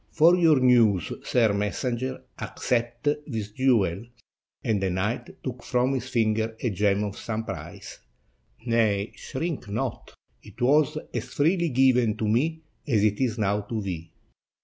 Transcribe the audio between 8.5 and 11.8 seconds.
"Nay, shrink not; it was as freely